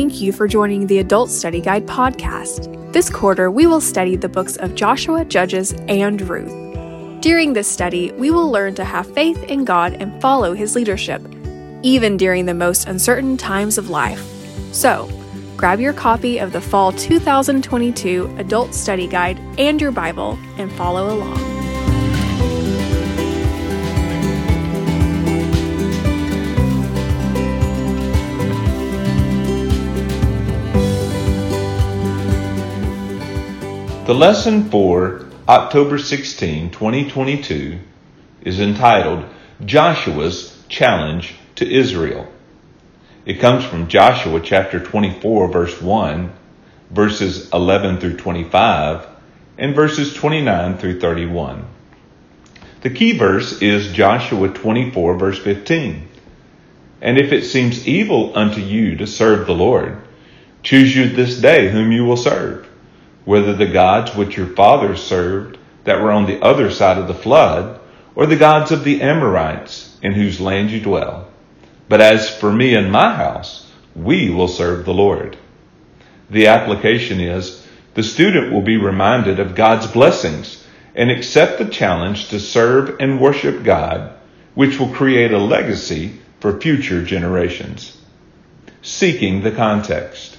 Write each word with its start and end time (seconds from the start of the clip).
Thank 0.00 0.22
you 0.22 0.32
for 0.32 0.48
joining 0.48 0.86
the 0.86 1.00
Adult 1.00 1.28
Study 1.28 1.60
Guide 1.60 1.86
podcast. 1.86 2.90
This 2.90 3.10
quarter, 3.10 3.50
we 3.50 3.66
will 3.66 3.82
study 3.82 4.16
the 4.16 4.30
books 4.30 4.56
of 4.56 4.74
Joshua, 4.74 5.26
Judges, 5.26 5.74
and 5.88 6.22
Ruth. 6.22 7.20
During 7.20 7.52
this 7.52 7.68
study, 7.68 8.10
we 8.12 8.30
will 8.30 8.50
learn 8.50 8.74
to 8.76 8.84
have 8.84 9.12
faith 9.12 9.42
in 9.42 9.66
God 9.66 9.92
and 10.00 10.18
follow 10.22 10.54
His 10.54 10.74
leadership, 10.74 11.20
even 11.82 12.16
during 12.16 12.46
the 12.46 12.54
most 12.54 12.88
uncertain 12.88 13.36
times 13.36 13.76
of 13.76 13.90
life. 13.90 14.24
So, 14.72 15.06
grab 15.58 15.80
your 15.80 15.92
copy 15.92 16.38
of 16.38 16.52
the 16.52 16.62
Fall 16.62 16.92
2022 16.92 18.36
Adult 18.38 18.72
Study 18.72 19.06
Guide 19.06 19.38
and 19.58 19.82
your 19.82 19.92
Bible 19.92 20.38
and 20.56 20.72
follow 20.72 21.14
along. 21.14 21.59
The 34.10 34.16
lesson 34.16 34.70
for 34.70 35.24
October 35.48 35.96
16, 35.96 36.72
2022 36.72 37.78
is 38.42 38.58
entitled 38.58 39.24
Joshua's 39.64 40.60
Challenge 40.68 41.32
to 41.54 41.72
Israel. 41.72 42.26
It 43.24 43.34
comes 43.38 43.64
from 43.64 43.86
Joshua 43.86 44.40
chapter 44.40 44.80
24 44.80 45.52
verse 45.52 45.80
1, 45.80 46.32
verses 46.90 47.50
11 47.52 48.00
through 48.00 48.16
25, 48.16 49.06
and 49.58 49.76
verses 49.76 50.12
29 50.12 50.78
through 50.78 50.98
31. 50.98 51.64
The 52.80 52.90
key 52.90 53.16
verse 53.16 53.62
is 53.62 53.92
Joshua 53.92 54.48
24 54.48 55.18
verse 55.18 55.38
15. 55.38 56.08
And 57.00 57.16
if 57.16 57.30
it 57.30 57.44
seems 57.44 57.86
evil 57.86 58.36
unto 58.36 58.60
you 58.60 58.96
to 58.96 59.06
serve 59.06 59.46
the 59.46 59.54
Lord, 59.54 59.98
choose 60.64 60.96
you 60.96 61.10
this 61.10 61.40
day 61.40 61.70
whom 61.70 61.92
you 61.92 62.04
will 62.04 62.16
serve 62.16 62.66
whether 63.30 63.54
the 63.54 63.64
gods 63.64 64.12
which 64.16 64.36
your 64.36 64.46
fathers 64.56 65.00
served 65.00 65.56
that 65.84 66.02
were 66.02 66.10
on 66.10 66.26
the 66.26 66.42
other 66.42 66.68
side 66.68 66.98
of 66.98 67.06
the 67.06 67.14
flood, 67.14 67.78
or 68.16 68.26
the 68.26 68.34
gods 68.34 68.72
of 68.72 68.82
the 68.82 69.00
Amorites 69.00 69.96
in 70.02 70.12
whose 70.12 70.40
land 70.40 70.68
you 70.68 70.80
dwell. 70.80 71.28
But 71.88 72.00
as 72.00 72.28
for 72.28 72.50
me 72.50 72.74
and 72.74 72.90
my 72.90 73.14
house, 73.14 73.70
we 73.94 74.30
will 74.30 74.48
serve 74.48 74.84
the 74.84 74.92
Lord. 74.92 75.36
The 76.28 76.48
application 76.48 77.20
is 77.20 77.64
the 77.94 78.02
student 78.02 78.52
will 78.52 78.62
be 78.62 78.76
reminded 78.76 79.38
of 79.38 79.54
God's 79.54 79.86
blessings 79.86 80.66
and 80.96 81.08
accept 81.08 81.60
the 81.60 81.66
challenge 81.66 82.30
to 82.30 82.40
serve 82.40 82.96
and 82.98 83.20
worship 83.20 83.62
God, 83.62 84.12
which 84.56 84.80
will 84.80 84.92
create 84.92 85.30
a 85.30 85.38
legacy 85.38 86.18
for 86.40 86.60
future 86.60 87.04
generations. 87.04 87.96
Seeking 88.82 89.44
the 89.44 89.52
context. 89.52 90.36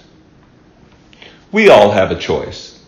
We 1.53 1.69
all 1.69 1.91
have 1.91 2.11
a 2.11 2.19
choice. 2.19 2.79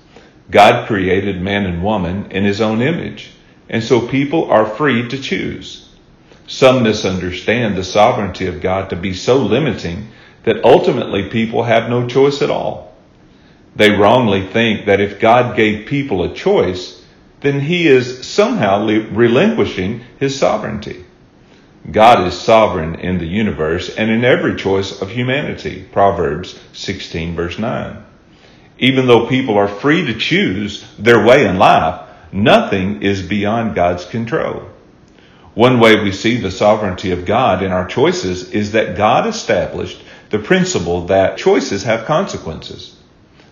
God 0.53 0.87
created 0.87 1.41
man 1.41 1.65
and 1.65 1.83
woman 1.83 2.27
in 2.29 2.43
his 2.43 2.61
own 2.61 2.83
image, 2.83 3.31
and 3.67 3.83
so 3.83 4.07
people 4.07 4.51
are 4.51 4.67
free 4.67 5.07
to 5.07 5.17
choose. 5.17 5.89
Some 6.45 6.83
misunderstand 6.83 7.75
the 7.75 7.83
sovereignty 7.83 8.45
of 8.45 8.61
God 8.61 8.91
to 8.91 8.95
be 8.95 9.15
so 9.15 9.37
limiting 9.37 10.09
that 10.43 10.63
ultimately 10.63 11.29
people 11.29 11.63
have 11.63 11.89
no 11.89 12.07
choice 12.07 12.43
at 12.43 12.51
all. 12.51 12.95
They 13.75 13.89
wrongly 13.89 14.45
think 14.45 14.85
that 14.85 15.01
if 15.01 15.19
God 15.19 15.55
gave 15.55 15.87
people 15.87 16.23
a 16.23 16.35
choice, 16.35 17.03
then 17.41 17.59
he 17.59 17.87
is 17.87 18.23
somehow 18.23 18.85
relinquishing 18.85 20.01
his 20.19 20.37
sovereignty. 20.37 21.03
God 21.91 22.27
is 22.27 22.39
sovereign 22.39 22.93
in 22.99 23.17
the 23.17 23.25
universe 23.25 23.89
and 23.89 24.11
in 24.11 24.23
every 24.23 24.55
choice 24.55 25.01
of 25.01 25.09
humanity. 25.09 25.83
Proverbs 25.91 26.59
16 26.73 27.35
verse 27.35 27.57
9 27.57 28.03
even 28.79 29.07
though 29.07 29.27
people 29.27 29.57
are 29.57 29.67
free 29.67 30.05
to 30.05 30.17
choose 30.17 30.85
their 30.97 31.23
way 31.25 31.45
in 31.45 31.57
life, 31.57 32.01
nothing 32.31 33.01
is 33.03 33.21
beyond 33.21 33.75
God's 33.75 34.05
control. 34.05 34.63
One 35.53 35.79
way 35.79 36.01
we 36.03 36.11
see 36.11 36.37
the 36.37 36.49
sovereignty 36.49 37.11
of 37.11 37.25
God 37.25 37.61
in 37.61 37.71
our 37.71 37.87
choices 37.87 38.49
is 38.51 38.71
that 38.71 38.97
God 38.97 39.27
established 39.27 40.01
the 40.31 40.39
principle 40.39 41.05
that 41.07 41.37
choices 41.37 41.83
have 41.83 42.05
consequences. 42.05 42.95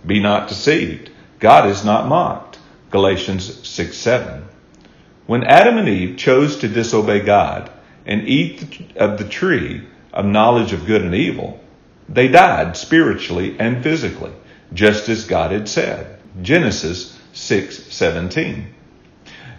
Be 0.06 0.20
not 0.20 0.50
deceived. 0.50 1.12
God 1.40 1.70
is 1.70 1.86
not 1.86 2.08
mocked. 2.08 2.58
Galatians 2.90 3.68
6 3.68 3.96
7. 3.96 4.46
When 5.28 5.44
Adam 5.44 5.78
and 5.78 5.88
Eve 5.88 6.18
chose 6.18 6.58
to 6.58 6.68
disobey 6.68 7.20
God 7.20 7.72
and 8.08 8.28
eat 8.28 8.92
of 8.96 9.20
the 9.20 9.30
tree 9.30 9.84
of 10.12 10.26
knowledge 10.26 10.74
of 10.74 10.88
good 10.88 11.03
and 11.03 11.14
evil, 11.14 11.59
they 12.09 12.28
died 12.28 12.76
spiritually 12.76 13.56
and 13.59 13.84
physically 13.84 14.32
just 14.74 15.09
as 15.09 15.26
God 15.26 15.52
had 15.52 15.68
said. 15.68 16.20
Genesis 16.42 17.18
6:17. 17.34 18.66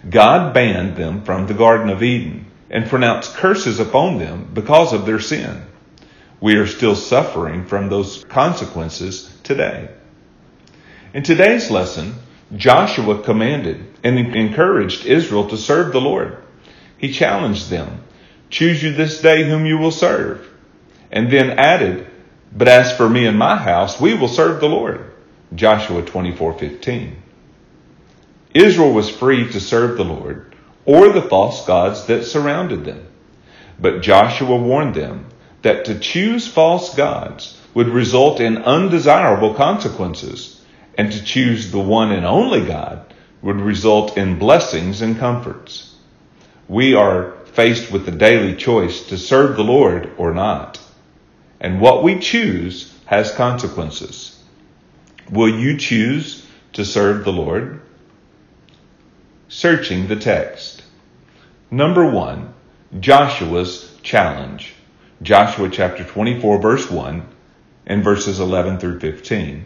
God 0.09 0.53
banned 0.53 0.95
them 0.95 1.23
from 1.23 1.47
the 1.47 1.53
Garden 1.53 1.89
of 1.89 2.03
Eden 2.03 2.45
and 2.69 2.89
pronounced 2.89 3.35
curses 3.35 3.79
upon 3.79 4.17
them 4.17 4.49
because 4.53 4.93
of 4.93 5.05
their 5.05 5.19
sin. 5.19 5.61
We 6.41 6.55
are 6.55 6.67
still 6.67 6.95
suffering 6.95 7.65
from 7.65 7.87
those 7.87 8.25
consequences 8.25 9.33
today. 9.43 9.89
In 11.13 11.23
today's 11.23 11.69
lesson, 11.69 12.15
Joshua 12.55 13.21
commanded 13.21 13.85
and 14.03 14.17
encouraged 14.17 15.05
Israel 15.05 15.47
to 15.49 15.57
serve 15.57 15.93
the 15.93 16.01
Lord. 16.01 16.43
He 16.97 17.13
challenged 17.13 17.69
them, 17.69 18.03
choose 18.49 18.83
you 18.83 18.93
this 18.93 19.21
day 19.21 19.43
whom 19.43 19.65
you 19.65 19.77
will 19.77 19.91
serve. 19.91 20.49
And 21.11 21.31
then 21.31 21.51
added, 21.51 22.07
but 22.55 22.67
as 22.67 22.95
for 22.95 23.09
me 23.09 23.25
and 23.25 23.37
my 23.37 23.57
house, 23.57 23.99
we 23.99 24.13
will 24.13 24.27
serve 24.27 24.59
the 24.59 24.69
Lord. 24.69 25.11
Joshua 25.55 26.03
24:15. 26.03 27.15
Israel 28.53 28.93
was 28.93 29.09
free 29.09 29.51
to 29.51 29.59
serve 29.59 29.97
the 29.97 30.05
Lord 30.05 30.55
or 30.85 31.09
the 31.09 31.21
false 31.21 31.65
gods 31.65 32.05
that 32.05 32.25
surrounded 32.25 32.85
them. 32.85 33.07
But 33.79 34.01
Joshua 34.01 34.55
warned 34.55 34.93
them 34.93 35.25
that 35.63 35.85
to 35.85 35.97
choose 35.97 36.47
false 36.47 36.93
gods 36.93 37.59
would 37.73 37.87
result 37.87 38.39
in 38.39 38.57
undesirable 38.57 39.55
consequences, 39.55 40.61
and 40.95 41.11
to 41.11 41.23
choose 41.23 41.71
the 41.71 41.79
one 41.79 42.11
and 42.11 42.25
only 42.25 42.61
God 42.61 43.01
would 43.41 43.59
result 43.59 44.15
in 44.15 44.37
blessings 44.37 45.01
and 45.01 45.17
comforts. 45.17 45.95
We 46.67 46.93
are 46.93 47.33
faced 47.45 47.91
with 47.91 48.05
the 48.05 48.11
daily 48.11 48.55
choice 48.55 49.07
to 49.07 49.17
serve 49.17 49.55
the 49.55 49.63
Lord 49.63 50.11
or 50.17 50.33
not 50.33 50.79
and 51.63 51.79
what 51.79 52.03
we 52.03 52.19
choose 52.19 52.93
has 53.05 53.33
consequences. 53.33 54.37
Will 55.31 55.47
you 55.47 55.77
choose 55.77 56.45
to 56.73 56.83
serve 56.83 57.23
the 57.23 57.31
Lord? 57.31 57.81
Searching 59.47 60.07
the 60.07 60.17
text. 60.17 60.83
Number 61.71 62.05
one, 62.05 62.53
Joshua's 62.99 63.95
challenge. 64.03 64.73
Joshua 65.21 65.69
chapter 65.69 66.03
24 66.03 66.61
verse 66.61 66.91
1 66.91 67.25
and 67.85 68.03
verses 68.03 68.41
11 68.41 68.79
through 68.79 68.99
15. 68.99 69.65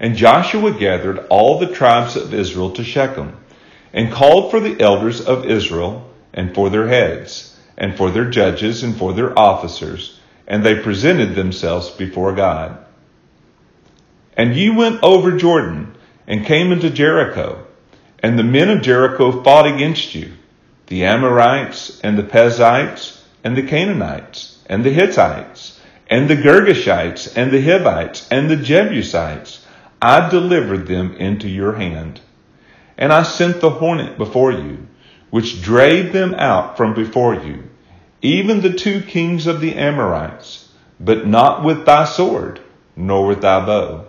And 0.00 0.16
Joshua 0.16 0.78
gathered 0.78 1.18
all 1.30 1.58
the 1.58 1.72
tribes 1.72 2.14
of 2.14 2.34
Israel 2.34 2.72
to 2.72 2.84
Shechem 2.84 3.34
and 3.94 4.12
called 4.12 4.50
for 4.50 4.60
the 4.60 4.78
elders 4.82 5.22
of 5.22 5.46
Israel 5.46 6.10
and 6.34 6.54
for 6.54 6.68
their 6.68 6.88
heads 6.88 7.58
and 7.78 7.96
for 7.96 8.10
their 8.10 8.28
judges 8.28 8.82
and 8.82 8.94
for 8.94 9.14
their 9.14 9.36
officers 9.38 10.17
and 10.48 10.64
they 10.64 10.80
presented 10.80 11.34
themselves 11.34 11.90
before 11.90 12.34
God. 12.34 12.78
And 14.34 14.56
ye 14.56 14.70
went 14.70 15.02
over 15.02 15.36
Jordan 15.36 15.94
and 16.26 16.46
came 16.46 16.72
into 16.72 16.88
Jericho, 16.90 17.66
and 18.20 18.38
the 18.38 18.44
men 18.44 18.70
of 18.70 18.82
Jericho 18.82 19.42
fought 19.42 19.66
against 19.66 20.14
you, 20.14 20.32
the 20.86 21.04
Amorites 21.04 22.00
and 22.00 22.16
the 22.16 22.22
Perizzites 22.22 23.22
and 23.44 23.56
the 23.56 23.62
Canaanites 23.62 24.58
and 24.66 24.82
the 24.82 24.90
Hittites 24.90 25.78
and 26.08 26.28
the 26.30 26.36
Girgashites 26.36 27.36
and 27.36 27.52
the 27.52 27.60
Hivites 27.60 28.26
and 28.30 28.48
the 28.50 28.56
Jebusites. 28.56 29.66
I 30.00 30.30
delivered 30.30 30.86
them 30.86 31.14
into 31.16 31.48
your 31.48 31.74
hand. 31.74 32.20
And 32.96 33.12
I 33.12 33.22
sent 33.22 33.60
the 33.60 33.70
hornet 33.70 34.16
before 34.16 34.52
you, 34.52 34.86
which 35.30 35.60
drave 35.60 36.12
them 36.12 36.34
out 36.34 36.76
from 36.78 36.94
before 36.94 37.34
you 37.34 37.67
even 38.22 38.60
the 38.60 38.72
two 38.72 39.00
kings 39.02 39.46
of 39.46 39.60
the 39.60 39.74
Amorites, 39.74 40.68
but 40.98 41.26
not 41.26 41.62
with 41.62 41.86
thy 41.86 42.04
sword, 42.04 42.60
nor 42.96 43.26
with 43.26 43.42
thy 43.42 43.64
bow. 43.64 44.06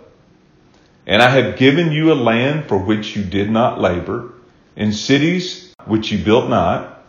And 1.06 1.22
I 1.22 1.28
have 1.28 1.56
given 1.56 1.92
you 1.92 2.12
a 2.12 2.14
land 2.14 2.66
for 2.66 2.78
which 2.78 3.16
you 3.16 3.24
did 3.24 3.50
not 3.50 3.80
labor, 3.80 4.32
in 4.76 4.92
cities 4.92 5.74
which 5.84 6.10
you 6.10 6.18
built 6.18 6.48
not, 6.48 7.04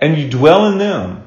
and 0.00 0.18
you 0.18 0.28
dwell 0.28 0.66
in 0.66 0.78
them. 0.78 1.22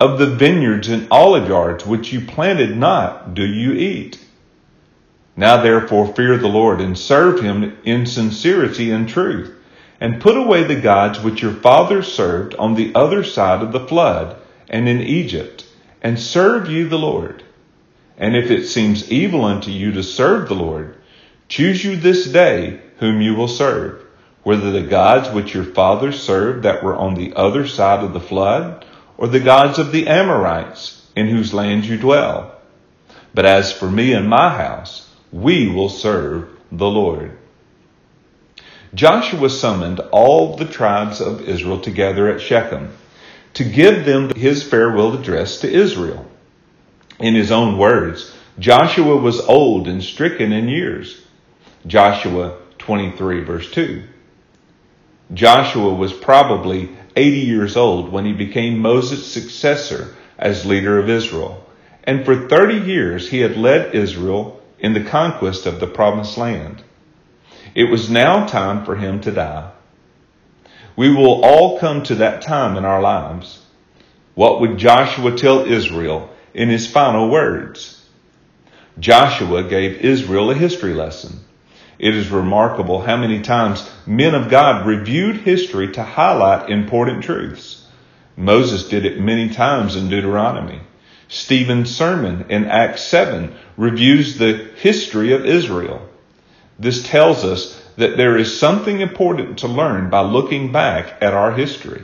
Of 0.00 0.18
the 0.18 0.26
vineyards 0.26 0.88
and 0.88 1.08
olive 1.10 1.48
yards 1.48 1.84
which 1.84 2.12
you 2.12 2.20
planted 2.20 2.76
not, 2.76 3.34
do 3.34 3.44
you 3.44 3.72
eat. 3.72 4.24
Now 5.36 5.62
therefore 5.62 6.14
fear 6.14 6.36
the 6.36 6.48
Lord 6.48 6.80
and 6.80 6.96
serve 6.96 7.40
him 7.40 7.76
in 7.84 8.06
sincerity 8.06 8.92
and 8.92 9.08
truth 9.08 9.57
and 10.00 10.20
put 10.20 10.36
away 10.36 10.64
the 10.64 10.80
gods 10.80 11.20
which 11.20 11.42
your 11.42 11.52
fathers 11.52 12.12
served 12.12 12.54
on 12.54 12.74
the 12.74 12.94
other 12.94 13.24
side 13.24 13.62
of 13.62 13.72
the 13.72 13.86
flood 13.86 14.36
and 14.68 14.88
in 14.88 15.00
Egypt, 15.00 15.64
and 16.02 16.18
serve 16.18 16.70
you 16.70 16.88
the 16.88 16.98
Lord. 16.98 17.42
And 18.16 18.36
if 18.36 18.50
it 18.50 18.66
seems 18.66 19.10
evil 19.10 19.44
unto 19.44 19.70
you 19.70 19.92
to 19.92 20.02
serve 20.02 20.48
the 20.48 20.54
Lord, 20.54 20.96
choose 21.48 21.84
you 21.84 21.96
this 21.96 22.26
day 22.26 22.80
whom 22.98 23.20
you 23.20 23.34
will 23.34 23.48
serve, 23.48 24.04
whether 24.42 24.70
the 24.70 24.82
gods 24.82 25.30
which 25.30 25.54
your 25.54 25.64
fathers 25.64 26.20
served 26.20 26.64
that 26.64 26.82
were 26.82 26.96
on 26.96 27.14
the 27.14 27.34
other 27.34 27.66
side 27.66 28.04
of 28.04 28.12
the 28.12 28.20
flood, 28.20 28.84
or 29.16 29.26
the 29.26 29.40
gods 29.40 29.78
of 29.78 29.92
the 29.92 30.06
Amorites 30.06 31.06
in 31.16 31.28
whose 31.28 31.54
land 31.54 31.84
you 31.84 31.96
dwell. 31.96 32.54
But 33.34 33.46
as 33.46 33.72
for 33.72 33.90
me 33.90 34.12
and 34.12 34.28
my 34.28 34.50
house, 34.50 35.12
we 35.32 35.68
will 35.68 35.88
serve 35.88 36.48
the 36.70 36.88
Lord. 36.88 37.36
Joshua 38.94 39.50
summoned 39.50 40.00
all 40.12 40.56
the 40.56 40.64
tribes 40.64 41.20
of 41.20 41.48
Israel 41.48 41.80
together 41.80 42.28
at 42.28 42.40
Shechem 42.40 42.96
to 43.54 43.64
give 43.64 44.04
them 44.04 44.32
his 44.34 44.62
farewell 44.62 45.14
address 45.14 45.60
to 45.60 45.70
Israel. 45.70 46.26
In 47.18 47.34
his 47.34 47.50
own 47.50 47.76
words, 47.76 48.34
Joshua 48.58 49.16
was 49.16 49.40
old 49.40 49.88
and 49.88 50.02
stricken 50.02 50.52
in 50.52 50.68
years. 50.68 51.22
Joshua 51.86 52.56
23 52.78 53.44
verse 53.44 53.70
2. 53.72 54.02
Joshua 55.34 55.92
was 55.92 56.12
probably 56.12 56.90
80 57.14 57.40
years 57.40 57.76
old 57.76 58.10
when 58.10 58.24
he 58.24 58.32
became 58.32 58.78
Moses' 58.78 59.26
successor 59.26 60.14
as 60.38 60.64
leader 60.64 60.98
of 60.98 61.10
Israel. 61.10 61.64
And 62.04 62.24
for 62.24 62.48
30 62.48 62.86
years 62.90 63.28
he 63.28 63.40
had 63.40 63.56
led 63.56 63.94
Israel 63.94 64.62
in 64.78 64.94
the 64.94 65.04
conquest 65.04 65.66
of 65.66 65.80
the 65.80 65.86
promised 65.86 66.38
land. 66.38 66.82
It 67.78 67.90
was 67.90 68.10
now 68.10 68.44
time 68.44 68.84
for 68.84 68.96
him 68.96 69.20
to 69.20 69.30
die. 69.30 69.70
We 70.96 71.14
will 71.14 71.44
all 71.44 71.78
come 71.78 72.02
to 72.02 72.16
that 72.16 72.42
time 72.42 72.76
in 72.76 72.84
our 72.84 73.00
lives. 73.00 73.64
What 74.34 74.60
would 74.60 74.78
Joshua 74.78 75.36
tell 75.36 75.64
Israel 75.64 76.28
in 76.52 76.70
his 76.70 76.88
final 76.88 77.30
words? 77.30 78.04
Joshua 78.98 79.62
gave 79.62 80.00
Israel 80.00 80.50
a 80.50 80.56
history 80.56 80.92
lesson. 80.92 81.38
It 82.00 82.16
is 82.16 82.30
remarkable 82.30 83.00
how 83.00 83.16
many 83.16 83.42
times 83.42 83.88
men 84.04 84.34
of 84.34 84.50
God 84.50 84.84
reviewed 84.84 85.36
history 85.36 85.92
to 85.92 86.02
highlight 86.02 86.70
important 86.70 87.22
truths. 87.22 87.86
Moses 88.36 88.88
did 88.88 89.04
it 89.04 89.20
many 89.20 89.50
times 89.50 89.94
in 89.94 90.08
Deuteronomy. 90.08 90.80
Stephen's 91.28 91.94
sermon 91.94 92.46
in 92.48 92.64
Acts 92.64 93.04
7 93.04 93.54
reviews 93.76 94.36
the 94.36 94.68
history 94.78 95.32
of 95.32 95.46
Israel. 95.46 96.07
This 96.78 97.02
tells 97.02 97.44
us 97.44 97.80
that 97.96 98.16
there 98.16 98.36
is 98.36 98.58
something 98.58 99.00
important 99.00 99.58
to 99.58 99.68
learn 99.68 100.10
by 100.10 100.20
looking 100.20 100.70
back 100.70 101.20
at 101.20 101.34
our 101.34 101.52
history. 101.52 102.02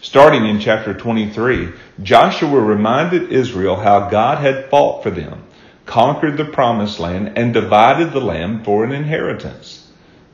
Starting 0.00 0.44
in 0.44 0.60
chapter 0.60 0.92
23, 0.92 1.72
Joshua 2.02 2.60
reminded 2.60 3.32
Israel 3.32 3.76
how 3.76 4.10
God 4.10 4.38
had 4.38 4.68
fought 4.68 5.02
for 5.02 5.10
them, 5.10 5.44
conquered 5.84 6.36
the 6.36 6.44
promised 6.44 6.98
land, 6.98 7.38
and 7.38 7.54
divided 7.54 8.12
the 8.12 8.20
land 8.20 8.64
for 8.64 8.84
an 8.84 8.92
inheritance. 8.92 9.88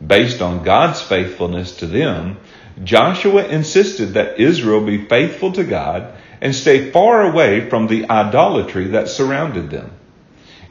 Based 0.04 0.40
on 0.40 0.64
God's 0.64 1.00
faithfulness 1.00 1.76
to 1.76 1.86
them, 1.86 2.38
Joshua 2.82 3.46
insisted 3.46 4.14
that 4.14 4.40
Israel 4.40 4.84
be 4.84 5.04
faithful 5.04 5.52
to 5.52 5.64
God 5.64 6.14
and 6.40 6.54
stay 6.54 6.90
far 6.90 7.22
away 7.22 7.68
from 7.68 7.86
the 7.86 8.08
idolatry 8.08 8.88
that 8.88 9.08
surrounded 9.08 9.70
them. 9.70 9.92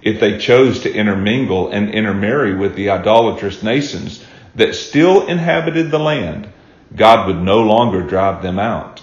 If 0.02 0.20
they 0.20 0.38
chose 0.38 0.82
to 0.82 0.94
intermingle 0.94 1.70
and 1.70 1.90
intermarry 1.90 2.56
with 2.56 2.76
the 2.76 2.90
idolatrous 2.90 3.62
nations 3.62 4.24
that 4.56 4.76
still 4.76 5.28
inhabited 5.28 5.92
the 5.92 6.00
land, 6.00 6.50
God 6.96 7.28
would 7.28 7.42
no 7.42 7.62
longer 7.62 8.02
drive 8.02 8.42
them 8.42 8.60
out. 8.60 9.02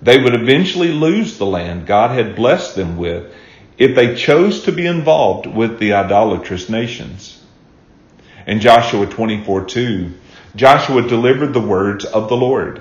They 0.00 0.18
would 0.18 0.34
eventually 0.34 0.92
lose 0.92 1.38
the 1.38 1.46
land 1.46 1.86
God 1.86 2.10
had 2.10 2.36
blessed 2.36 2.76
them 2.76 2.96
with 2.96 3.32
if 3.76 3.94
they 3.94 4.14
chose 4.14 4.62
to 4.62 4.72
be 4.72 4.86
involved 4.86 5.46
with 5.46 5.78
the 5.78 5.92
idolatrous 5.92 6.68
nations. 6.68 7.42
In 8.46 8.60
Joshua 8.60 9.06
24 9.06 9.64
2, 9.66 10.12
Joshua 10.56 11.06
delivered 11.06 11.52
the 11.52 11.60
words 11.60 12.04
of 12.04 12.28
the 12.28 12.36
Lord. 12.36 12.80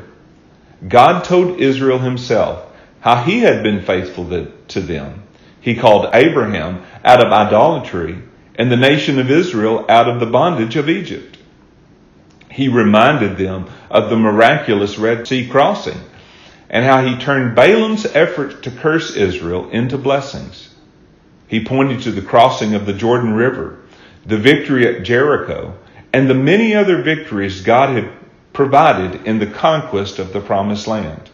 God 0.88 1.24
told 1.24 1.60
Israel 1.60 2.00
himself 2.00 2.66
how 3.02 3.24
he 3.24 3.40
had 3.40 3.64
been 3.64 3.84
faithful 3.84 4.26
to 4.70 4.82
them. 4.82 5.24
He 5.68 5.76
called 5.76 6.12
Abraham 6.14 6.82
out 7.04 7.20
of 7.20 7.34
idolatry 7.34 8.20
and 8.56 8.72
the 8.72 8.78
nation 8.78 9.20
of 9.20 9.30
Israel 9.30 9.86
out 9.90 10.08
of 10.08 10.22
the 10.22 10.26
bondage 10.26 10.78
of 10.78 10.88
Egypt. 10.88 11.38
He 12.50 12.70
reminded 12.70 13.36
them 13.36 13.70
of 13.92 14.10
the 14.10 14.16
miraculous 14.16 14.98
Red 14.98 15.28
Sea 15.28 15.46
crossing 15.46 16.00
and 16.70 16.86
how 16.86 17.06
he 17.06 17.18
turned 17.18 17.54
Balaam's 17.54 18.06
efforts 18.06 18.62
to 18.62 18.72
curse 18.72 19.18
Israel 19.18 19.70
into 19.70 19.98
blessings. 19.98 20.74
He 21.50 21.66
pointed 21.66 22.02
to 22.04 22.14
the 22.14 22.22
crossing 22.22 22.74
of 22.74 22.86
the 22.86 22.94
Jordan 22.94 23.34
River, 23.34 23.82
the 24.26 24.38
victory 24.38 24.88
at 24.88 25.04
Jericho, 25.04 25.74
and 26.14 26.30
the 26.30 26.34
many 26.34 26.76
other 26.76 27.02
victories 27.02 27.60
God 27.60 27.90
had 27.90 28.10
provided 28.54 29.28
in 29.28 29.40
the 29.40 29.48
conquest 29.48 30.18
of 30.18 30.32
the 30.32 30.40
promised 30.40 30.88
land. 30.88 31.30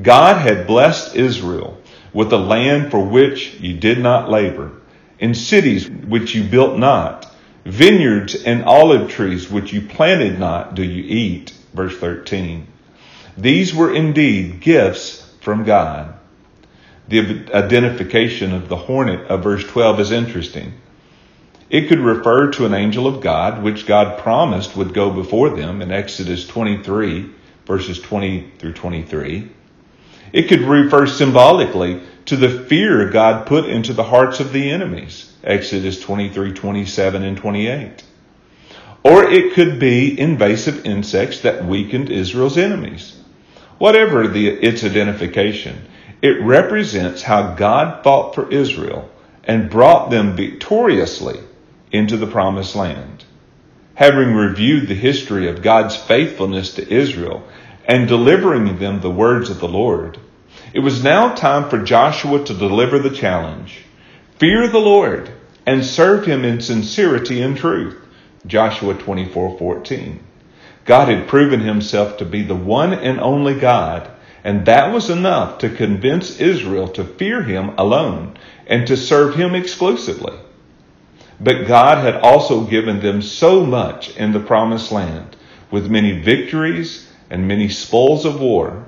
God 0.00 0.40
had 0.40 0.68
blessed 0.68 1.16
Israel 1.16 1.79
with 2.12 2.32
a 2.32 2.38
land 2.38 2.90
for 2.90 3.04
which 3.04 3.54
you 3.60 3.74
did 3.74 3.98
not 3.98 4.30
labor, 4.30 4.72
in 5.18 5.34
cities 5.34 5.88
which 5.88 6.34
you 6.34 6.42
built 6.42 6.78
not, 6.78 7.32
vineyards 7.64 8.34
and 8.34 8.64
olive 8.64 9.10
trees 9.10 9.50
which 9.50 9.72
you 9.72 9.80
planted 9.82 10.38
not 10.38 10.74
do 10.74 10.82
you 10.82 11.02
eat. 11.02 11.52
Verse 11.74 11.96
13. 11.96 12.66
These 13.36 13.74
were 13.74 13.94
indeed 13.94 14.60
gifts 14.60 15.32
from 15.40 15.64
God. 15.64 16.14
The 17.08 17.48
identification 17.52 18.52
of 18.52 18.68
the 18.68 18.76
hornet 18.76 19.26
of 19.28 19.42
verse 19.42 19.64
12 19.64 20.00
is 20.00 20.10
interesting. 20.10 20.74
It 21.68 21.88
could 21.88 22.00
refer 22.00 22.50
to 22.52 22.66
an 22.66 22.74
angel 22.74 23.06
of 23.06 23.20
God, 23.20 23.62
which 23.62 23.86
God 23.86 24.18
promised 24.18 24.76
would 24.76 24.92
go 24.92 25.10
before 25.10 25.50
them 25.50 25.82
in 25.82 25.92
Exodus 25.92 26.46
23, 26.46 27.30
verses 27.66 28.00
20 28.00 28.52
through 28.58 28.72
23. 28.72 29.48
It 30.32 30.48
could 30.48 30.60
refer 30.60 31.06
symbolically 31.06 32.00
to 32.26 32.36
the 32.36 32.64
fear 32.64 33.10
God 33.10 33.46
put 33.46 33.64
into 33.64 33.92
the 33.92 34.04
hearts 34.04 34.40
of 34.40 34.52
the 34.52 34.70
enemies, 34.70 35.32
Exodus 35.42 36.00
23, 36.00 36.52
27, 36.52 37.22
and 37.24 37.36
28. 37.36 38.04
Or 39.02 39.24
it 39.24 39.54
could 39.54 39.78
be 39.78 40.18
invasive 40.18 40.84
insects 40.84 41.40
that 41.40 41.64
weakened 41.64 42.10
Israel's 42.10 42.58
enemies. 42.58 43.16
Whatever 43.78 44.28
the, 44.28 44.48
its 44.48 44.84
identification, 44.84 45.86
it 46.20 46.42
represents 46.42 47.22
how 47.22 47.54
God 47.54 48.04
fought 48.04 48.34
for 48.34 48.52
Israel 48.52 49.10
and 49.44 49.70
brought 49.70 50.10
them 50.10 50.36
victoriously 50.36 51.40
into 51.90 52.18
the 52.18 52.26
promised 52.26 52.76
land. 52.76 53.24
Having 53.94 54.34
reviewed 54.34 54.86
the 54.86 54.94
history 54.94 55.48
of 55.48 55.62
God's 55.62 55.96
faithfulness 55.96 56.74
to 56.74 56.92
Israel 56.92 57.42
and 57.84 58.08
delivering 58.08 58.78
them 58.78 59.00
the 59.00 59.10
words 59.10 59.50
of 59.50 59.60
the 59.60 59.68
Lord, 59.68 60.18
it 60.72 60.80
was 60.80 61.02
now 61.02 61.34
time 61.34 61.68
for 61.68 61.82
Joshua 61.82 62.44
to 62.44 62.54
deliver 62.54 62.98
the 62.98 63.10
challenge. 63.10 63.84
Fear 64.38 64.68
the 64.68 64.78
Lord 64.78 65.30
and 65.66 65.84
serve 65.84 66.26
him 66.26 66.44
in 66.44 66.60
sincerity 66.60 67.42
and 67.42 67.56
truth. 67.56 67.96
Joshua 68.46 68.94
24:14. 68.94 70.20
God 70.84 71.08
had 71.08 71.28
proven 71.28 71.60
himself 71.60 72.16
to 72.16 72.24
be 72.24 72.42
the 72.42 72.54
one 72.54 72.92
and 72.92 73.20
only 73.20 73.54
God, 73.54 74.08
and 74.42 74.64
that 74.64 74.92
was 74.92 75.10
enough 75.10 75.58
to 75.58 75.68
convince 75.68 76.40
Israel 76.40 76.88
to 76.88 77.04
fear 77.04 77.42
him 77.42 77.72
alone 77.76 78.32
and 78.66 78.86
to 78.86 78.96
serve 78.96 79.34
him 79.34 79.54
exclusively. 79.54 80.34
But 81.38 81.66
God 81.66 81.98
had 81.98 82.16
also 82.16 82.62
given 82.62 83.00
them 83.00 83.22
so 83.22 83.64
much 83.64 84.16
in 84.16 84.32
the 84.32 84.40
promised 84.40 84.90
land, 84.90 85.36
with 85.70 85.90
many 85.90 86.20
victories 86.20 87.08
and 87.30 87.48
many 87.48 87.68
spoils 87.68 88.24
of 88.24 88.40
war. 88.40 88.84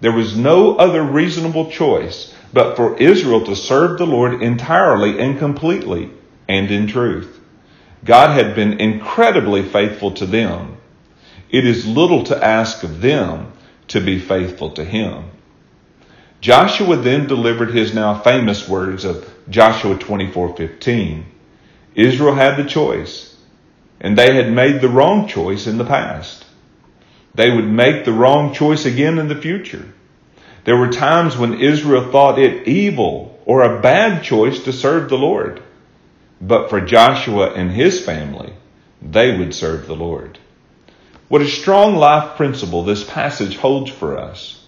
There 0.00 0.12
was 0.12 0.36
no 0.36 0.76
other 0.76 1.02
reasonable 1.02 1.70
choice 1.70 2.34
but 2.52 2.76
for 2.76 2.96
Israel 2.98 3.44
to 3.46 3.56
serve 3.56 3.98
the 3.98 4.06
Lord 4.06 4.42
entirely 4.42 5.18
and 5.18 5.38
completely 5.38 6.10
and 6.48 6.70
in 6.70 6.86
truth. 6.86 7.40
God 8.04 8.30
had 8.30 8.54
been 8.54 8.80
incredibly 8.80 9.62
faithful 9.62 10.12
to 10.12 10.26
them. 10.26 10.76
It 11.50 11.66
is 11.66 11.86
little 11.86 12.24
to 12.24 12.44
ask 12.44 12.84
of 12.84 13.00
them 13.00 13.52
to 13.88 14.00
be 14.00 14.18
faithful 14.18 14.70
to 14.72 14.84
Him. 14.84 15.30
Joshua 16.40 16.96
then 16.96 17.26
delivered 17.26 17.70
his 17.70 17.94
now 17.94 18.18
famous 18.18 18.68
words 18.68 19.06
of 19.06 19.26
Joshua 19.48 19.96
24:15. 19.96 21.24
Israel 21.94 22.34
had 22.34 22.58
the 22.58 22.68
choice, 22.68 23.34
and 23.98 24.18
they 24.18 24.34
had 24.34 24.52
made 24.52 24.82
the 24.82 24.90
wrong 24.90 25.26
choice 25.26 25.66
in 25.66 25.78
the 25.78 25.86
past. 25.86 26.43
They 27.34 27.50
would 27.50 27.68
make 27.68 28.04
the 28.04 28.12
wrong 28.12 28.54
choice 28.54 28.84
again 28.86 29.18
in 29.18 29.28
the 29.28 29.40
future. 29.40 29.92
There 30.64 30.76
were 30.76 30.90
times 30.90 31.36
when 31.36 31.60
Israel 31.60 32.10
thought 32.10 32.38
it 32.38 32.66
evil 32.68 33.38
or 33.44 33.62
a 33.62 33.80
bad 33.80 34.22
choice 34.22 34.64
to 34.64 34.72
serve 34.72 35.08
the 35.08 35.18
Lord. 35.18 35.62
But 36.40 36.70
for 36.70 36.80
Joshua 36.80 37.52
and 37.52 37.70
his 37.70 38.04
family, 38.04 38.52
they 39.02 39.36
would 39.36 39.54
serve 39.54 39.86
the 39.86 39.96
Lord. 39.96 40.38
What 41.28 41.42
a 41.42 41.48
strong 41.48 41.96
life 41.96 42.36
principle 42.36 42.84
this 42.84 43.04
passage 43.04 43.56
holds 43.56 43.90
for 43.90 44.18
us. 44.18 44.64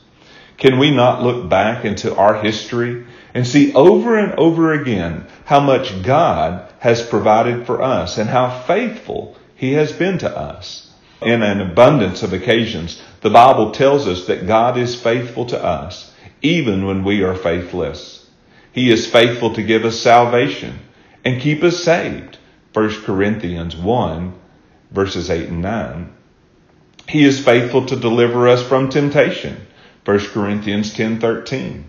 Can 0.57 0.79
we 0.79 0.91
not 0.91 1.23
look 1.23 1.49
back 1.49 1.85
into 1.85 2.15
our 2.15 2.43
history 2.43 3.05
and 3.37 3.47
see 3.47 3.75
over 3.75 4.19
and 4.19 4.33
over 4.39 4.73
again 4.73 5.27
how 5.45 5.61
much 5.61 6.03
God 6.03 6.73
has 6.79 7.07
provided 7.07 7.67
for 7.67 7.83
us 7.83 8.17
and 8.17 8.31
how 8.31 8.63
faithful 8.63 9.37
He 9.55 9.75
has 9.75 9.93
been 9.93 10.17
to 10.19 10.35
us. 10.35 10.91
In 11.23 11.43
an 11.43 11.61
abundance 11.61 12.23
of 12.23 12.33
occasions, 12.33 13.01
the 13.23 13.31
Bible 13.31 13.71
tells 13.71 14.07
us 14.07 14.27
that 14.27 14.47
God 14.47 14.77
is 14.77 15.01
faithful 15.01 15.47
to 15.47 15.63
us, 15.63 16.13
even 16.43 16.87
when 16.87 17.05
we 17.05 17.23
are 17.23 17.35
faithless. 17.35 18.29
He 18.73 18.91
is 18.91 19.07
faithful 19.07 19.55
to 19.55 19.63
give 19.63 19.85
us 19.85 19.99
salvation 19.99 20.79
and 21.25 21.41
keep 21.41 21.63
us 21.63 21.83
saved. 21.83 22.39
1 22.75 23.03
Corinthians 23.05 23.75
1 23.75 24.35
verses 24.91 25.31
8 25.31 25.49
and 25.49 25.63
9. 25.63 26.13
He 27.09 27.25
is 27.25 27.45
faithful 27.45 27.87
to 27.87 27.97
deliver 27.97 28.49
us 28.49 28.63
from 28.63 28.89
temptation. 28.89 29.67
1 30.05 30.19
Corinthians 30.33 30.93
10:13. 30.95 31.85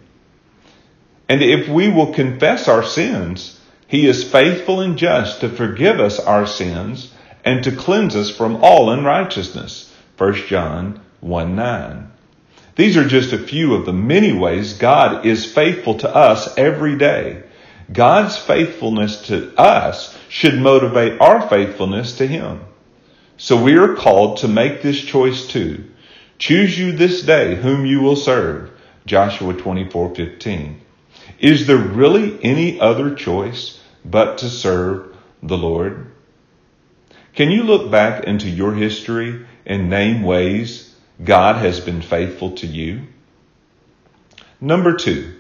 And 1.30 1.42
if 1.42 1.68
we 1.68 1.90
will 1.90 2.14
confess 2.14 2.68
our 2.68 2.84
sins, 2.84 3.60
he 3.88 4.08
is 4.08 4.24
faithful 4.24 4.80
and 4.80 4.98
just 4.98 5.42
to 5.42 5.50
forgive 5.50 6.00
us 6.00 6.20
our 6.20 6.48
sins 6.48 7.14
and 7.48 7.64
to 7.64 7.72
cleanse 7.72 8.14
us 8.14 8.30
from 8.30 8.58
all 8.58 8.90
unrighteousness. 8.90 9.90
1 10.18 10.34
John 10.48 11.00
1 11.22 11.56
9. 11.56 12.12
These 12.76 12.98
are 12.98 13.08
just 13.08 13.32
a 13.32 13.38
few 13.38 13.74
of 13.74 13.86
the 13.86 13.94
many 13.94 14.34
ways 14.34 14.74
God 14.74 15.26
is 15.26 15.46
faithful 15.46 15.98
to 16.00 16.14
us 16.14 16.58
every 16.58 16.98
day. 16.98 17.44
God's 17.90 18.36
faithfulness 18.36 19.28
to 19.28 19.58
us 19.58 20.14
should 20.28 20.60
motivate 20.60 21.22
our 21.22 21.48
faithfulness 21.48 22.18
to 22.18 22.28
Him. 22.28 22.60
So 23.38 23.64
we 23.64 23.78
are 23.78 23.96
called 23.96 24.40
to 24.40 24.50
make 24.50 24.82
this 24.82 25.00
choice 25.00 25.48
too. 25.48 25.86
Choose 26.38 26.78
you 26.78 26.92
this 26.92 27.22
day 27.22 27.56
whom 27.56 27.86
you 27.86 28.02
will 28.02 28.18
serve. 28.18 28.72
Joshua 29.06 29.54
24:15. 29.54 30.82
Is 31.40 31.66
there 31.66 31.78
really 31.78 32.38
any 32.44 32.78
other 32.82 33.16
choice 33.16 33.80
but 34.04 34.40
to 34.40 34.50
serve 34.50 35.16
the 35.42 35.58
Lord? 35.58 36.08
Can 37.38 37.52
you 37.52 37.62
look 37.62 37.92
back 37.92 38.24
into 38.24 38.50
your 38.50 38.74
history 38.74 39.46
and 39.64 39.92
name 39.92 40.24
ways 40.24 40.96
God 41.24 41.58
has 41.58 41.80
been 41.80 42.02
faithful 42.02 42.54
to 42.54 42.66
you? 42.66 43.04
Number 44.60 44.96
two, 44.96 45.36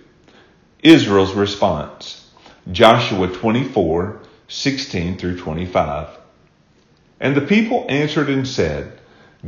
Israel's 0.83 1.33
response. 1.33 2.29
Joshua 2.71 3.29
24, 3.29 4.19
16 4.47 5.17
through 5.17 5.39
25. 5.39 6.09
And 7.19 7.35
the 7.35 7.41
people 7.41 7.87
answered 7.89 8.29
and 8.29 8.47
said, 8.47 8.99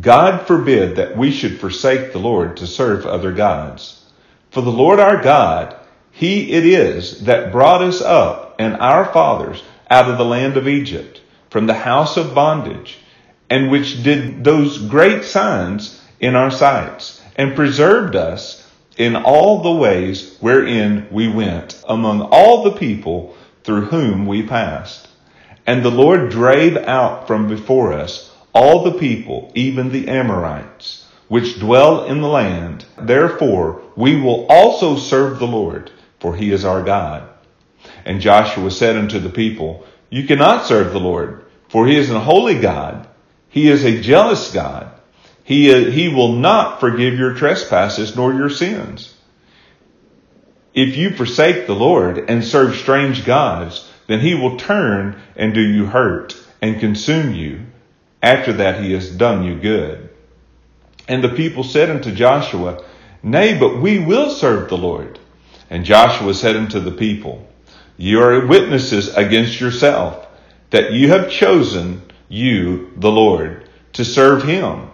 God 0.02 0.48
forbid 0.48 0.96
that 0.96 1.16
we 1.16 1.30
should 1.30 1.60
forsake 1.60 2.14
the 2.14 2.18
Lord 2.18 2.58
to 2.58 2.66
serve 2.66 3.06
other 3.06 3.32
gods. 3.32 4.04
For 4.50 4.62
the 4.62 4.72
Lord 4.72 5.00
our 5.00 5.22
God, 5.22 5.76
He 6.10 6.52
it 6.52 6.66
is 6.66 7.26
that 7.26 7.52
brought 7.52 7.84
us 7.84 8.02
up 8.02 8.56
and 8.58 8.74
our 8.78 9.06
fathers 9.06 9.62
out 9.88 10.10
of 10.10 10.18
the 10.18 10.26
land 10.26 10.58
of 10.58 10.68
Egypt, 10.68 11.22
from 11.50 11.68
the 11.68 11.74
house 11.74 12.18
of 12.18 12.36
bondage, 12.36 13.00
and 13.50 13.72
which 13.72 14.04
did 14.04 14.44
those 14.44 14.78
great 14.78 15.24
signs 15.24 16.02
in 16.20 16.36
our 16.36 16.52
sights, 16.52 17.22
and 17.36 17.56
preserved 17.56 18.16
us 18.16 18.68
in 18.98 19.16
all 19.16 19.62
the 19.62 19.72
ways 19.72 20.38
wherein 20.42 21.08
we 21.10 21.28
went 21.28 21.82
among 21.88 22.22
all 22.22 22.64
the 22.64 22.78
people 22.78 23.36
through 23.64 23.86
whom 23.86 24.28
we 24.28 24.44
passed. 24.44 25.08
And 25.66 25.84
the 25.84 25.92
Lord 25.92 26.30
drave 26.30 26.76
out 26.78 27.28
from 27.28 27.48
before 27.48 27.94
us 27.94 28.34
all 28.54 28.84
the 28.84 28.98
people, 28.98 29.52
even 29.56 29.92
the 29.92 30.08
Amorites, 30.08 31.06
which 31.28 31.60
dwell 31.60 32.06
in 32.06 32.22
the 32.22 32.28
land. 32.28 32.86
Therefore, 32.98 33.82
we 33.96 34.20
will 34.20 34.46
also 34.48 34.98
serve 34.98 35.40
the 35.40 35.48
Lord, 35.48 35.92
for 36.20 36.36
he 36.36 36.52
is 36.52 36.66
our 36.66 36.84
God. 36.84 37.30
And 38.04 38.20
Joshua 38.20 38.72
said 38.72 38.96
unto 38.96 39.20
the 39.20 39.30
people, 39.30 39.86
You 40.10 40.24
cannot 40.26 40.66
serve 40.66 40.92
the 40.92 41.00
Lord, 41.00 41.46
for 41.70 41.86
he 41.86 41.96
is 41.96 42.10
an 42.10 42.22
holy 42.22 42.60
God. 42.60 43.08
He 43.50 43.68
is 43.68 43.84
a 43.84 44.02
jealous 44.02 44.52
God. 44.52 44.92
He, 45.44 45.92
he 45.92 46.10
will 46.10 46.34
not 46.34 46.80
forgive 46.80 47.18
your 47.18 47.34
trespasses 47.34 48.16
nor 48.16 48.34
your 48.34 48.50
sins. 48.50 49.16
If 50.74 50.96
you 50.96 51.10
forsake 51.12 51.66
the 51.66 51.76
Lord 51.76 52.30
and 52.30 52.44
serve 52.44 52.76
strange 52.76 53.26
gods, 53.26 53.90
then 54.08 54.20
he 54.20 54.36
will 54.36 54.58
turn 54.58 55.20
and 55.36 55.54
do 55.54 55.62
you 55.62 55.86
hurt 55.86 56.36
and 56.62 56.80
consume 56.80 57.34
you. 57.34 57.66
After 58.22 58.54
that 58.54 58.84
he 58.84 58.94
has 58.94 59.10
done 59.10 59.44
you 59.44 59.56
good. 59.56 60.10
And 61.08 61.24
the 61.24 61.30
people 61.30 61.64
said 61.64 61.90
unto 61.90 62.14
Joshua, 62.14 62.84
Nay, 63.24 63.58
but 63.58 63.82
we 63.82 63.98
will 64.00 64.30
serve 64.30 64.70
the 64.70 64.78
Lord. 64.78 65.20
And 65.70 65.84
Joshua 65.84 66.34
said 66.36 66.56
unto 66.56 66.80
the 66.80 66.92
people, 66.92 67.49
You 68.00 68.24
are 68.24 68.46
witnesses 68.46 69.14
against 69.14 69.60
yourself, 69.60 70.26
that 70.70 70.94
you 70.94 71.10
have 71.10 71.30
chosen 71.30 72.02
you, 72.30 72.94
the 72.96 73.12
Lord, 73.12 73.68
to 73.94 74.06
serve 74.06 74.44
him. 74.44 74.88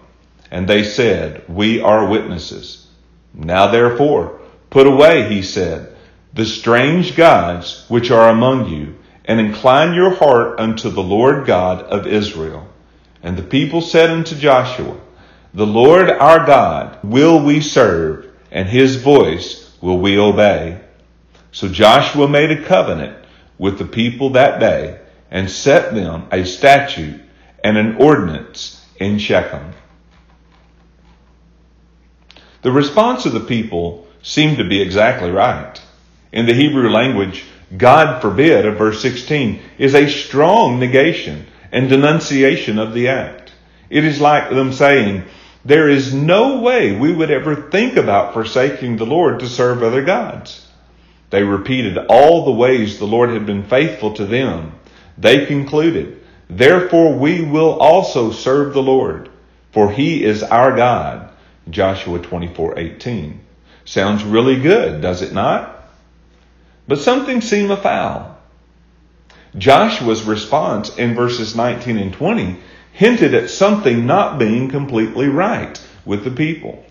And 0.49 0.67
they 0.67 0.83
said, 0.83 1.43
We 1.47 1.81
are 1.81 2.09
witnesses. 2.09 2.87
Now 3.31 3.67
therefore, 3.67 4.39
put 4.71 4.87
away, 4.87 5.29
he 5.29 5.43
said, 5.43 5.95
the 6.33 6.45
strange 6.45 7.15
gods 7.15 7.85
which 7.89 8.09
are 8.09 8.29
among 8.29 8.69
you, 8.69 8.95
and 9.23 9.39
incline 9.39 9.93
your 9.93 10.15
heart 10.15 10.59
unto 10.59 10.89
the 10.89 11.03
Lord 11.03 11.45
God 11.45 11.83
of 11.83 12.07
Israel. 12.07 12.67
And 13.21 13.37
the 13.37 13.43
people 13.43 13.81
said 13.81 14.09
unto 14.09 14.35
Joshua, 14.35 14.97
The 15.53 15.67
Lord 15.67 16.09
our 16.09 16.43
God 16.43 16.97
will 17.03 17.45
we 17.45 17.61
serve, 17.61 18.31
and 18.51 18.67
his 18.67 18.95
voice 18.95 19.71
will 19.79 19.99
we 19.99 20.17
obey. 20.17 20.81
So 21.55 21.69
Joshua 21.69 22.27
made 22.27 22.51
a 22.51 22.65
covenant 22.65 23.15
with 23.57 23.79
the 23.79 23.85
people 23.85 24.31
that 24.31 24.59
day, 24.59 24.99
and 25.31 25.49
set 25.49 25.95
them 25.95 26.27
a 26.29 26.43
statute 26.43 27.21
and 27.63 27.77
an 27.77 27.95
ordinance 27.95 28.85
in 28.97 29.19
Shechem. 29.19 29.71
The 32.61 32.73
response 32.73 33.25
of 33.25 33.31
the 33.31 33.39
people 33.39 34.05
seemed 34.21 34.57
to 34.57 34.67
be 34.67 34.81
exactly 34.81 35.31
right. 35.31 35.81
In 36.33 36.45
the 36.45 36.53
Hebrew 36.53 36.89
language, 36.89 37.45
God 37.77 38.21
forbid 38.21 38.65
of 38.65 38.77
verse 38.77 39.01
16 39.01 39.61
is 39.77 39.95
a 39.95 40.09
strong 40.09 40.77
negation 40.77 41.47
and 41.71 41.87
denunciation 41.87 42.79
of 42.79 42.93
the 42.93 43.07
act. 43.07 43.53
It 43.89 44.03
is 44.03 44.19
like 44.19 44.49
them 44.49 44.73
saying, 44.73 45.23
there 45.63 45.87
is 45.87 46.13
no 46.13 46.59
way 46.59 46.93
we 46.93 47.13
would 47.13 47.31
ever 47.31 47.55
think 47.55 47.95
about 47.95 48.33
forsaking 48.33 48.97
the 48.97 49.05
Lord 49.05 49.39
to 49.39 49.47
serve 49.47 49.83
other 49.83 50.03
gods. 50.03 50.63
They 51.35 51.43
repeated 51.43 51.97
all 51.97 52.45
the 52.45 52.51
ways 52.51 52.97
the 52.97 53.05
Lord 53.05 53.29
had 53.29 53.45
been 53.45 53.63
faithful 53.63 54.13
to 54.13 54.25
them. 54.25 54.71
They 55.17 55.45
concluded, 55.45 56.21
Therefore 56.49 57.13
we 57.13 57.41
will 57.41 57.73
also 57.77 58.31
serve 58.31 58.73
the 58.73 58.81
Lord, 58.81 59.27
for 59.73 59.91
he 59.91 60.23
is 60.23 60.43
our 60.43 60.77
God. 60.77 61.27
Joshua 61.69 62.19
24:18. 62.19 63.41
Sounds 63.83 64.23
really 64.23 64.61
good, 64.61 65.01
does 65.01 65.21
it 65.21 65.33
not? 65.33 65.91
But 66.87 66.99
something 66.99 67.41
seemed 67.41 67.71
afoul. 67.71 68.37
Joshua's 69.57 70.23
response 70.23 70.95
in 70.95 71.15
verses 71.15 71.53
19 71.53 71.97
and 71.97 72.13
20 72.13 72.55
hinted 72.93 73.33
at 73.33 73.49
something 73.49 74.05
not 74.05 74.39
being 74.39 74.69
completely 74.69 75.27
right 75.27 75.81
with 76.05 76.23
the 76.23 76.31
people. 76.31 76.85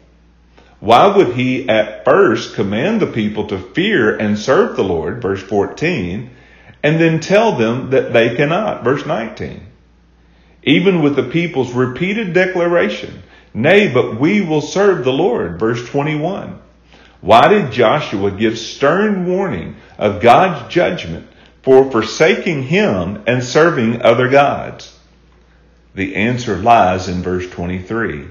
Why 0.85 1.07
would 1.07 1.35
he 1.35 1.67
at 1.67 2.05
first 2.05 2.57
command 2.57 3.01
the 3.01 3.07
people 3.07 3.47
to 3.47 3.59
fear 3.59 4.19
and 4.19 4.39
serve 4.39 4.77
the 4.77 4.85
Lord, 4.85 5.23
verse 5.23 5.43
14, 5.43 6.29
and 6.83 7.01
then 7.01 7.21
tell 7.21 7.57
them 7.57 7.89
that 7.89 8.13
they 8.13 8.37
cannot, 8.37 8.85
verse 8.85 9.07
19? 9.07 9.67
Even 10.63 11.01
with 11.01 11.17
the 11.17 11.23
people's 11.23 11.73
repeated 11.73 12.35
declaration, 12.35 13.23
nay, 13.55 13.91
but 13.95 14.21
we 14.21 14.43
will 14.43 14.61
serve 14.61 15.07
the 15.07 15.13
Lord, 15.13 15.59
verse 15.59 15.89
21. 15.89 16.61
Why 17.23 17.49
did 17.49 17.73
Joshua 17.73 18.31
give 18.31 18.59
stern 18.59 19.27
warning 19.27 19.77
of 19.97 20.21
God's 20.21 20.71
judgment 20.71 21.27
for 21.63 21.91
forsaking 21.91 22.63
him 22.63 23.23
and 23.27 23.43
serving 23.43 24.03
other 24.03 24.29
gods? 24.29 24.95
The 25.95 26.17
answer 26.17 26.59
lies 26.59 27.09
in 27.09 27.23
verse 27.23 27.49
23. 27.49 28.27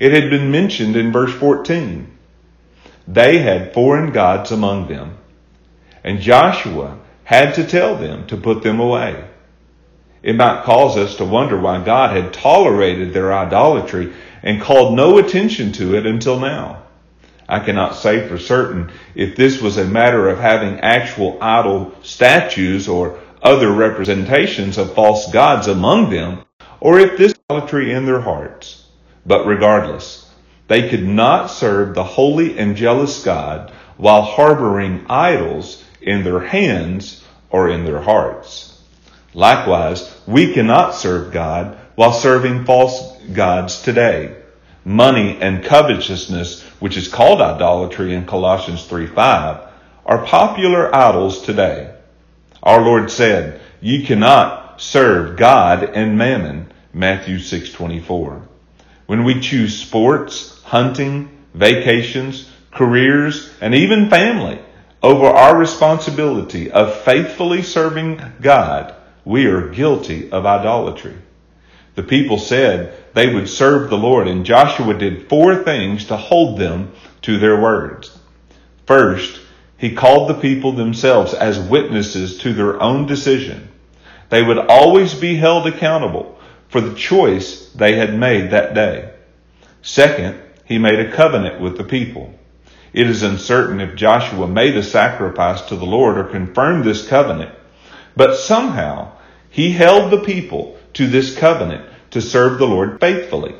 It 0.00 0.12
had 0.12 0.30
been 0.30 0.50
mentioned 0.50 0.96
in 0.96 1.12
verse 1.12 1.34
14. 1.34 2.10
They 3.06 3.38
had 3.38 3.74
foreign 3.74 4.12
gods 4.12 4.50
among 4.50 4.88
them, 4.88 5.18
and 6.02 6.20
Joshua 6.20 6.96
had 7.24 7.54
to 7.56 7.66
tell 7.66 7.96
them 7.96 8.26
to 8.28 8.38
put 8.38 8.62
them 8.62 8.80
away. 8.80 9.22
It 10.22 10.36
might 10.36 10.64
cause 10.64 10.96
us 10.96 11.16
to 11.16 11.26
wonder 11.26 11.60
why 11.60 11.84
God 11.84 12.16
had 12.16 12.32
tolerated 12.32 13.12
their 13.12 13.30
idolatry 13.30 14.14
and 14.42 14.62
called 14.62 14.96
no 14.96 15.18
attention 15.18 15.72
to 15.72 15.94
it 15.94 16.06
until 16.06 16.40
now. 16.40 16.82
I 17.46 17.58
cannot 17.60 17.94
say 17.94 18.26
for 18.26 18.38
certain 18.38 18.90
if 19.14 19.36
this 19.36 19.60
was 19.60 19.76
a 19.76 19.84
matter 19.84 20.30
of 20.30 20.38
having 20.38 20.80
actual 20.80 21.36
idol 21.42 21.92
statues 22.02 22.88
or 22.88 23.18
other 23.42 23.70
representations 23.70 24.78
of 24.78 24.94
false 24.94 25.30
gods 25.30 25.66
among 25.66 26.08
them, 26.08 26.44
or 26.80 26.98
if 26.98 27.18
this 27.18 27.34
idolatry 27.50 27.92
in 27.92 28.06
their 28.06 28.20
hearts. 28.20 28.79
But 29.26 29.46
regardless, 29.46 30.28
they 30.68 30.88
could 30.88 31.06
not 31.06 31.48
serve 31.48 31.94
the 31.94 32.04
holy 32.04 32.58
and 32.58 32.76
jealous 32.76 33.24
God 33.24 33.72
while 33.96 34.22
harboring 34.22 35.04
idols 35.08 35.82
in 36.00 36.24
their 36.24 36.40
hands 36.40 37.24
or 37.50 37.68
in 37.68 37.84
their 37.84 38.00
hearts. 38.00 38.80
Likewise, 39.34 40.16
we 40.26 40.52
cannot 40.52 40.94
serve 40.94 41.32
God 41.32 41.78
while 41.94 42.12
serving 42.12 42.64
false 42.64 43.16
gods 43.32 43.82
today. 43.82 44.36
Money 44.84 45.36
and 45.40 45.62
covetousness, 45.62 46.62
which 46.80 46.96
is 46.96 47.08
called 47.08 47.40
idolatry 47.40 48.14
in 48.14 48.26
Colossians 48.26 48.86
3 48.86 49.06
5, 49.06 49.60
are 50.06 50.24
popular 50.24 50.94
idols 50.94 51.42
today. 51.42 51.94
Our 52.62 52.80
Lord 52.80 53.10
said, 53.10 53.60
Ye 53.80 54.04
cannot 54.04 54.80
serve 54.80 55.36
God 55.36 55.84
and 55.84 56.16
mammon, 56.16 56.72
Matthew 56.92 57.36
6:24. 57.36 58.42
When 59.10 59.24
we 59.24 59.40
choose 59.40 59.76
sports, 59.76 60.62
hunting, 60.62 61.30
vacations, 61.52 62.48
careers, 62.70 63.50
and 63.60 63.74
even 63.74 64.08
family 64.08 64.60
over 65.02 65.26
our 65.26 65.58
responsibility 65.58 66.70
of 66.70 66.94
faithfully 67.00 67.62
serving 67.62 68.22
God, 68.40 68.94
we 69.24 69.46
are 69.46 69.66
guilty 69.66 70.30
of 70.30 70.46
idolatry. 70.46 71.16
The 71.96 72.04
people 72.04 72.38
said 72.38 72.94
they 73.12 73.34
would 73.34 73.48
serve 73.48 73.90
the 73.90 73.98
Lord, 73.98 74.28
and 74.28 74.46
Joshua 74.46 74.94
did 74.94 75.28
four 75.28 75.56
things 75.56 76.04
to 76.04 76.16
hold 76.16 76.60
them 76.60 76.92
to 77.22 77.36
their 77.36 77.60
words. 77.60 78.16
First, 78.86 79.40
he 79.76 79.92
called 79.92 80.30
the 80.30 80.40
people 80.40 80.70
themselves 80.70 81.34
as 81.34 81.58
witnesses 81.58 82.38
to 82.38 82.52
their 82.52 82.80
own 82.80 83.06
decision. 83.06 83.70
They 84.28 84.44
would 84.44 84.58
always 84.58 85.14
be 85.14 85.34
held 85.34 85.66
accountable 85.66 86.38
for 86.70 86.80
the 86.80 86.94
choice 86.94 87.68
they 87.72 87.96
had 87.96 88.18
made 88.18 88.50
that 88.50 88.74
day. 88.74 89.12
Second, 89.82 90.40
he 90.64 90.78
made 90.78 91.00
a 91.00 91.12
covenant 91.12 91.60
with 91.60 91.76
the 91.76 91.84
people. 91.84 92.32
It 92.92 93.08
is 93.08 93.22
uncertain 93.22 93.80
if 93.80 93.96
Joshua 93.96 94.46
made 94.46 94.76
a 94.76 94.82
sacrifice 94.82 95.60
to 95.62 95.76
the 95.76 95.86
Lord 95.86 96.16
or 96.16 96.24
confirmed 96.24 96.84
this 96.84 97.06
covenant, 97.06 97.54
but 98.16 98.36
somehow 98.36 99.12
he 99.48 99.72
held 99.72 100.10
the 100.10 100.20
people 100.20 100.78
to 100.94 101.06
this 101.06 101.36
covenant 101.36 101.88
to 102.10 102.20
serve 102.20 102.58
the 102.58 102.66
Lord 102.66 103.00
faithfully. 103.00 103.54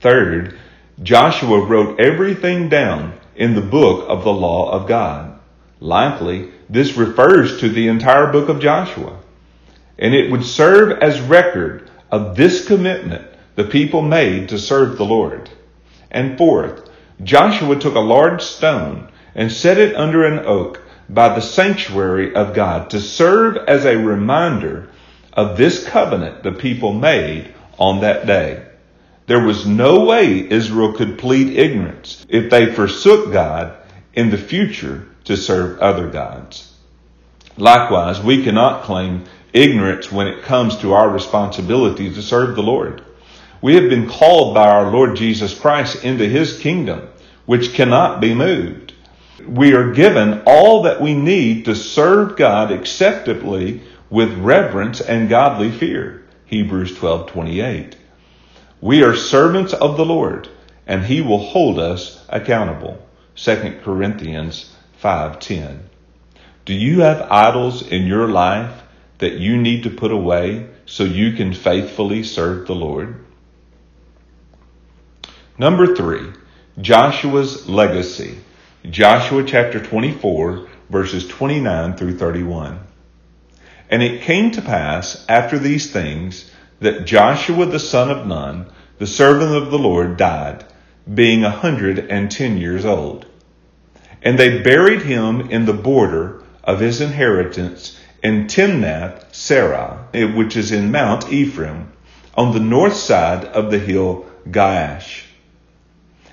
Third, 0.00 0.58
Joshua 1.02 1.64
wrote 1.64 2.00
everything 2.00 2.68
down 2.68 3.14
in 3.34 3.54
the 3.54 3.60
book 3.60 4.06
of 4.08 4.24
the 4.24 4.32
law 4.32 4.70
of 4.70 4.86
God. 4.86 5.38
Likely, 5.80 6.50
this 6.68 6.96
refers 6.96 7.60
to 7.60 7.68
the 7.68 7.88
entire 7.88 8.30
book 8.30 8.48
of 8.48 8.60
Joshua. 8.60 9.18
And 9.98 10.14
it 10.14 10.30
would 10.30 10.44
serve 10.44 10.98
as 11.02 11.20
record 11.20 11.83
of 12.14 12.36
this 12.36 12.64
commitment 12.64 13.26
the 13.56 13.64
people 13.64 14.00
made 14.00 14.48
to 14.48 14.56
serve 14.56 14.96
the 14.96 15.04
Lord. 15.04 15.50
And 16.12 16.38
fourth, 16.38 16.88
Joshua 17.24 17.74
took 17.74 17.96
a 17.96 18.10
large 18.16 18.40
stone 18.40 19.10
and 19.34 19.50
set 19.50 19.78
it 19.78 19.96
under 19.96 20.24
an 20.24 20.46
oak 20.46 20.80
by 21.08 21.34
the 21.34 21.40
sanctuary 21.40 22.32
of 22.36 22.54
God 22.54 22.90
to 22.90 23.00
serve 23.00 23.56
as 23.56 23.84
a 23.84 23.96
reminder 23.96 24.90
of 25.32 25.56
this 25.56 25.84
covenant 25.88 26.44
the 26.44 26.52
people 26.52 26.92
made 26.92 27.52
on 27.78 28.02
that 28.02 28.26
day. 28.26 28.64
There 29.26 29.44
was 29.44 29.66
no 29.66 30.04
way 30.04 30.48
Israel 30.48 30.92
could 30.92 31.18
plead 31.18 31.58
ignorance 31.58 32.24
if 32.28 32.48
they 32.48 32.72
forsook 32.72 33.32
God 33.32 33.76
in 34.12 34.30
the 34.30 34.38
future 34.38 35.08
to 35.24 35.36
serve 35.36 35.80
other 35.80 36.08
gods. 36.08 36.72
Likewise, 37.56 38.20
we 38.20 38.44
cannot 38.44 38.84
claim 38.84 39.24
ignorance 39.54 40.12
when 40.12 40.26
it 40.26 40.42
comes 40.42 40.76
to 40.78 40.92
our 40.92 41.08
responsibility 41.08 42.12
to 42.12 42.20
serve 42.20 42.56
the 42.56 42.62
Lord. 42.62 43.02
We 43.62 43.76
have 43.76 43.88
been 43.88 44.08
called 44.08 44.54
by 44.54 44.68
our 44.68 44.90
Lord 44.90 45.16
Jesus 45.16 45.58
Christ 45.58 46.04
into 46.04 46.28
his 46.28 46.58
kingdom, 46.58 47.08
which 47.46 47.72
cannot 47.72 48.20
be 48.20 48.34
moved. 48.34 48.92
We 49.46 49.74
are 49.74 49.92
given 49.92 50.42
all 50.44 50.82
that 50.82 51.00
we 51.00 51.14
need 51.14 51.64
to 51.64 51.74
serve 51.74 52.36
God 52.36 52.72
acceptably 52.72 53.80
with 54.10 54.36
reverence 54.38 55.00
and 55.00 55.28
godly 55.28 55.70
fear. 55.70 56.24
Hebrews 56.46 56.98
12:28. 56.98 57.96
We 58.80 59.02
are 59.02 59.16
servants 59.16 59.72
of 59.72 59.96
the 59.96 60.04
Lord, 60.04 60.48
and 60.86 61.04
he 61.04 61.20
will 61.20 61.38
hold 61.38 61.78
us 61.78 62.24
accountable. 62.28 62.98
2 63.34 63.82
Corinthians 63.82 64.74
5:10. 65.02 65.80
Do 66.64 66.74
you 66.74 67.00
have 67.00 67.28
idols 67.30 67.86
in 67.86 68.06
your 68.06 68.28
life 68.28 68.83
that 69.24 69.38
you 69.38 69.56
need 69.56 69.84
to 69.84 69.90
put 69.90 70.12
away 70.12 70.68
so 70.84 71.02
you 71.02 71.32
can 71.32 71.54
faithfully 71.54 72.22
serve 72.22 72.66
the 72.66 72.74
Lord? 72.74 73.24
Number 75.56 75.96
3, 75.96 76.30
Joshua's 76.78 77.66
legacy. 77.66 78.36
Joshua 78.90 79.42
chapter 79.44 79.82
24 79.82 80.68
verses 80.90 81.26
29 81.26 81.96
through 81.96 82.18
31. 82.18 82.80
And 83.88 84.02
it 84.02 84.20
came 84.20 84.50
to 84.50 84.60
pass 84.60 85.24
after 85.26 85.58
these 85.58 85.90
things 85.90 86.50
that 86.80 87.06
Joshua 87.06 87.64
the 87.64 87.78
son 87.78 88.10
of 88.10 88.26
Nun, 88.26 88.66
the 88.98 89.06
servant 89.06 89.52
of 89.54 89.70
the 89.70 89.78
Lord, 89.78 90.18
died, 90.18 90.64
being 91.12 91.44
a 91.44 91.50
hundred 91.50 92.10
and 92.10 92.30
ten 92.30 92.58
years 92.58 92.84
old. 92.84 93.24
And 94.20 94.38
they 94.38 94.60
buried 94.60 95.02
him 95.02 95.50
in 95.50 95.64
the 95.64 95.72
border 95.72 96.42
of 96.62 96.80
his 96.80 97.00
inheritance 97.00 97.98
in 98.24 98.46
Timnath 98.46 99.32
Serah, 99.32 100.34
which 100.34 100.56
is 100.56 100.72
in 100.72 100.90
Mount 100.90 101.30
Ephraim, 101.30 101.92
on 102.34 102.54
the 102.54 102.60
north 102.60 102.96
side 102.96 103.44
of 103.44 103.70
the 103.70 103.78
hill 103.78 104.24
Gaash. 104.48 105.24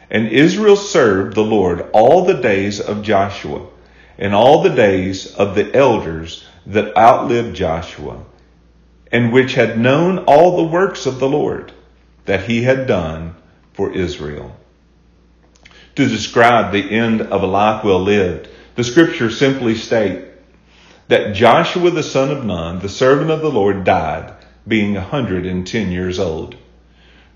And 0.10 0.30
Israel 0.30 0.77
served 0.77 1.36
the 1.36 1.43
Lord 1.43 1.86
all 1.91 2.23
the 2.23 2.41
days 2.41 2.80
of 2.80 3.04
Joshua, 3.04 3.67
and 4.17 4.34
all 4.34 4.63
the 4.63 4.69
days 4.69 5.36
of 5.36 5.54
the 5.54 5.75
elders 5.75 6.47
that 6.65 6.95
outlived 6.95 7.58
Joshua, 7.58 8.23
and 9.12 9.34
which 9.34 9.56
had 9.56 9.77
known 9.77 10.19
all 10.19 10.56
the 10.56 10.71
works 10.71 11.06
of 11.06 11.19
the 11.19 11.30
Lord 11.30 11.73
that 12.23 12.45
he 12.45 12.63
had 12.63 12.88
done 12.88 13.36
for 13.73 13.91
Israel. 13.91 14.56
To 15.95 16.08
describe 16.08 16.71
the 16.71 16.89
end 16.89 17.21
of 17.21 17.43
a 17.43 17.47
life 17.47 17.84
well 17.84 18.01
lived, 18.01 18.47
the 18.75 18.84
scriptures 18.86 19.38
simply 19.38 19.75
state 19.75 20.30
that 21.12 21.34
Joshua 21.34 21.91
the 21.91 22.04
son 22.04 22.32
of 22.32 22.45
Nun, 22.45 22.80
the 22.80 22.88
servant 22.88 23.32
of 23.32 23.41
the 23.41 23.52
Lord, 23.52 23.84
died, 23.84 24.34
being 24.65 24.95
a 24.95 25.02
hundred 25.02 25.45
and 25.45 25.67
ten 25.67 25.91
years 25.91 26.19
old. 26.19 26.56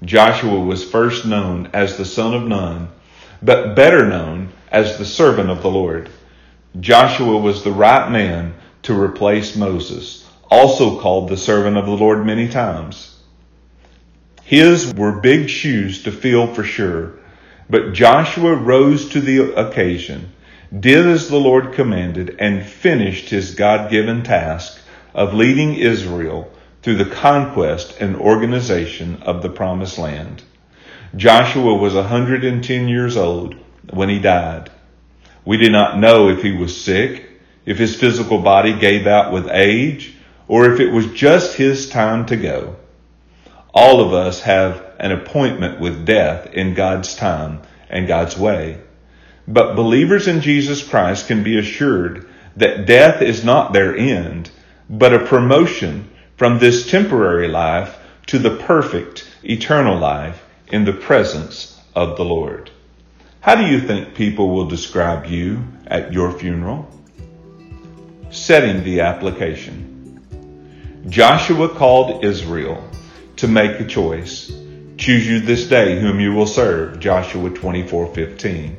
Joshua 0.01 0.61
was 0.61 0.89
first 0.89 1.25
known 1.25 1.69
as 1.73 1.97
the 1.97 2.05
son 2.05 2.33
of 2.33 2.47
Nun, 2.47 2.87
but 3.41 3.75
better 3.75 4.07
known 4.07 4.53
as 4.71 4.97
the 4.97 5.03
servant 5.03 5.49
of 5.49 5.61
the 5.61 5.69
Lord. 5.69 6.09
Joshua 6.79 7.37
was 7.37 7.65
the 7.65 7.73
right 7.73 8.09
man 8.09 8.53
to 8.83 8.97
replace 8.97 9.57
Moses, 9.57 10.25
also 10.49 11.01
called 11.01 11.27
the 11.27 11.35
servant 11.35 11.75
of 11.75 11.85
the 11.85 11.97
Lord 11.97 12.25
many 12.25 12.47
times. 12.47 13.19
His 14.45 14.93
were 14.93 15.19
big 15.19 15.49
shoes 15.49 16.03
to 16.03 16.13
fill 16.13 16.47
for 16.53 16.63
sure, 16.63 17.15
but 17.69 17.91
Joshua 17.91 18.55
rose 18.55 19.09
to 19.09 19.19
the 19.19 19.53
occasion, 19.53 20.31
did 20.77 21.05
as 21.05 21.29
the 21.29 21.39
Lord 21.39 21.73
commanded, 21.73 22.35
and 22.39 22.65
finished 22.65 23.29
his 23.29 23.55
God 23.55 23.89
given 23.91 24.23
task 24.23 24.79
of 25.13 25.33
leading 25.33 25.75
Israel 25.75 26.51
through 26.81 26.95
the 26.95 27.05
conquest 27.05 27.99
and 27.99 28.15
organization 28.15 29.21
of 29.23 29.41
the 29.41 29.49
promised 29.49 29.97
land. 29.97 30.43
Joshua 31.15 31.73
was 31.73 31.93
110 31.93 32.87
years 32.87 33.17
old 33.17 33.55
when 33.89 34.09
he 34.09 34.19
died. 34.19 34.69
We 35.45 35.57
do 35.57 35.69
not 35.69 35.97
know 35.99 36.29
if 36.29 36.41
he 36.41 36.51
was 36.51 36.79
sick 36.79 37.25
if 37.65 37.79
his 37.79 37.95
physical 37.95 38.39
body 38.39 38.77
gave 38.77 39.07
out 39.07 39.33
with 39.33 39.49
age, 39.49 40.13
or 40.47 40.71
if 40.71 40.79
it 40.79 40.91
was 40.91 41.07
just 41.07 41.55
his 41.55 41.89
time 41.89 42.25
to 42.27 42.35
go. 42.35 42.75
All 43.73 44.01
of 44.01 44.13
us 44.13 44.41
have 44.41 44.93
an 44.99 45.11
appointment 45.11 45.79
with 45.79 46.05
death 46.05 46.53
in 46.53 46.75
God's 46.75 47.15
time 47.15 47.61
and 47.89 48.07
God's 48.07 48.37
way. 48.37 48.79
But 49.47 49.75
believers 49.75 50.27
in 50.27 50.41
Jesus 50.41 50.87
Christ 50.87 51.27
can 51.27 51.43
be 51.43 51.57
assured 51.57 52.27
that 52.55 52.85
death 52.85 53.21
is 53.21 53.43
not 53.43 53.73
their 53.73 53.95
end, 53.95 54.49
but 54.89 55.13
a 55.13 55.25
promotion 55.25 56.09
from 56.37 56.59
this 56.59 56.89
temporary 56.89 57.47
life 57.47 57.97
to 58.27 58.39
the 58.39 58.55
perfect 58.55 59.27
eternal 59.43 59.97
life 59.97 60.43
in 60.67 60.85
the 60.85 60.93
presence 60.93 61.79
of 61.95 62.17
the 62.17 62.25
Lord. 62.25 62.71
How 63.41 63.55
do 63.55 63.65
you 63.65 63.79
think 63.79 64.15
people 64.15 64.49
will 64.49 64.67
describe 64.67 65.27
you 65.27 65.63
at 65.85 66.11
your 66.11 66.31
funeral? 66.31 66.89
setting 68.35 68.83
the 68.83 68.99
application. 68.99 70.19
Joshua 71.07 71.69
called 71.69 72.23
Israel 72.23 72.83
to 73.37 73.47
make 73.47 73.79
a 73.79 73.85
choice. 73.85 74.51
Choose 74.97 75.27
you 75.27 75.39
this 75.39 75.67
day 75.67 75.99
whom 75.99 76.19
you 76.19 76.33
will 76.33 76.47
serve, 76.47 76.99
Joshua 76.99 77.49
24:15. 77.49 78.75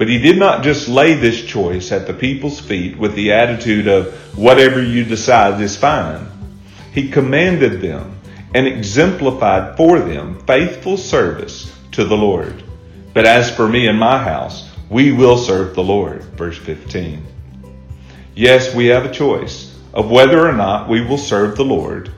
But 0.00 0.08
he 0.08 0.16
did 0.16 0.38
not 0.38 0.62
just 0.62 0.88
lay 0.88 1.12
this 1.12 1.44
choice 1.44 1.92
at 1.92 2.06
the 2.06 2.14
people's 2.14 2.58
feet 2.58 2.96
with 2.96 3.14
the 3.14 3.32
attitude 3.32 3.86
of 3.86 4.14
whatever 4.34 4.82
you 4.82 5.04
decide 5.04 5.60
is 5.60 5.76
fine. 5.76 6.26
He 6.94 7.10
commanded 7.10 7.82
them 7.82 8.18
and 8.54 8.66
exemplified 8.66 9.76
for 9.76 9.98
them 9.98 10.42
faithful 10.46 10.96
service 10.96 11.70
to 11.92 12.06
the 12.06 12.16
Lord. 12.16 12.62
But 13.12 13.26
as 13.26 13.54
for 13.54 13.68
me 13.68 13.88
and 13.88 14.00
my 14.00 14.16
house, 14.16 14.70
we 14.88 15.12
will 15.12 15.36
serve 15.36 15.74
the 15.74 15.84
Lord. 15.84 16.22
Verse 16.34 16.56
15. 16.56 17.22
Yes, 18.34 18.74
we 18.74 18.86
have 18.86 19.04
a 19.04 19.12
choice 19.12 19.78
of 19.92 20.10
whether 20.10 20.48
or 20.48 20.54
not 20.54 20.88
we 20.88 21.02
will 21.02 21.18
serve 21.18 21.58
the 21.58 21.64
Lord, 21.66 22.10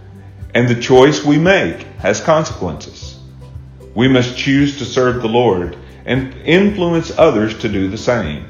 and 0.54 0.68
the 0.68 0.80
choice 0.80 1.24
we 1.24 1.36
make 1.36 1.82
has 1.98 2.20
consequences. 2.20 3.18
We 3.96 4.06
must 4.06 4.38
choose 4.38 4.78
to 4.78 4.84
serve 4.84 5.20
the 5.20 5.28
Lord 5.28 5.76
and 6.04 6.34
influence 6.44 7.16
others 7.16 7.58
to 7.58 7.68
do 7.68 7.88
the 7.88 7.98
same. 7.98 8.48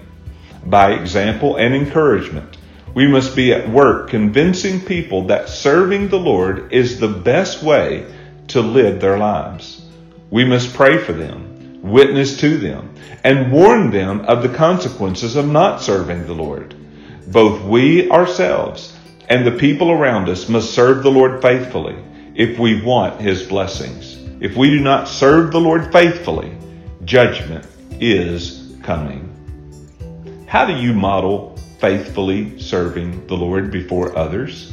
By 0.65 0.93
example 0.93 1.57
and 1.57 1.75
encouragement, 1.75 2.57
we 2.95 3.07
must 3.07 3.35
be 3.35 3.53
at 3.53 3.69
work 3.69 4.11
convincing 4.11 4.81
people 4.81 5.27
that 5.27 5.49
serving 5.49 6.09
the 6.09 6.19
Lord 6.19 6.73
is 6.73 7.01
the 7.01 7.09
best 7.09 7.62
way 7.62 8.07
to 8.49 8.61
live 8.61 9.01
their 9.01 9.19
lives. 9.19 9.85
We 10.31 10.45
must 10.45 10.75
pray 10.75 10.99
for 10.99 11.12
them, 11.12 11.81
witness 11.83 12.38
to 12.41 12.59
them, 12.59 12.95
and 13.25 13.53
warn 13.53 13.91
them 13.91 14.21
of 14.23 14.43
the 14.43 14.55
consequences 14.55 15.37
of 15.37 15.49
not 15.49 15.81
serving 15.81 16.27
the 16.27 16.35
Lord. 16.35 16.75
Both 17.29 17.62
we 17.62 18.11
ourselves 18.11 18.97
and 19.29 19.47
the 19.47 19.53
people 19.53 19.91
around 19.91 20.29
us 20.29 20.49
must 20.49 20.75
serve 20.75 21.03
the 21.03 21.11
Lord 21.11 21.41
faithfully 21.41 21.97
if 22.35 22.59
we 22.59 22.83
want 22.83 23.21
His 23.21 23.43
blessings. 23.43 24.19
If 24.41 24.57
we 24.57 24.71
do 24.71 24.81
not 24.81 25.09
serve 25.09 25.53
the 25.53 25.61
Lord 25.61 25.93
faithfully, 25.93 26.53
judgment 27.05 27.67
is 28.01 28.77
coming. 28.83 29.29
How 30.47 30.65
do 30.67 30.75
you 30.75 30.93
model 30.93 31.57
faithfully 31.79 32.59
serving 32.61 33.27
the 33.27 33.37
Lord 33.37 33.71
before 33.73 34.17
others? 34.17 34.73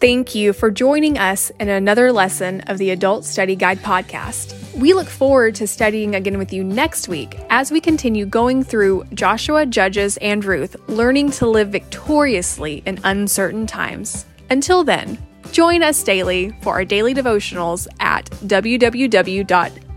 Thank 0.00 0.34
you 0.34 0.52
for 0.52 0.72
joining 0.72 1.16
us 1.18 1.50
in 1.60 1.68
another 1.68 2.10
lesson 2.10 2.62
of 2.62 2.78
the 2.78 2.90
Adult 2.90 3.24
Study 3.24 3.54
Guide 3.54 3.78
podcast. 3.78 4.58
We 4.76 4.94
look 4.94 5.06
forward 5.06 5.54
to 5.56 5.68
studying 5.68 6.16
again 6.16 6.38
with 6.38 6.52
you 6.52 6.64
next 6.64 7.06
week 7.06 7.38
as 7.50 7.70
we 7.70 7.80
continue 7.80 8.26
going 8.26 8.64
through 8.64 9.04
Joshua, 9.14 9.64
Judges, 9.64 10.16
and 10.16 10.44
Ruth, 10.44 10.74
learning 10.88 11.30
to 11.32 11.46
live 11.46 11.68
victoriously 11.68 12.82
in 12.86 12.98
uncertain 13.04 13.68
times. 13.68 14.26
Until 14.50 14.82
then, 14.82 15.18
join 15.52 15.84
us 15.84 16.02
daily 16.02 16.52
for 16.62 16.72
our 16.72 16.84
daily 16.84 17.14
devotionals 17.14 17.86
at 18.00 18.28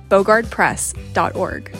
www.bogardpress.org. 0.09 1.75